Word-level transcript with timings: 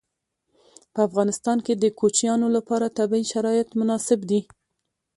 په 0.93 0.99
افغانستان 1.07 1.57
کې 1.65 1.73
د 1.77 1.85
کوچیانو 1.99 2.47
لپاره 2.55 2.93
طبیعي 2.97 3.25
شرایط 3.33 3.69
مناسب 3.79 4.19
دي. 4.29 4.41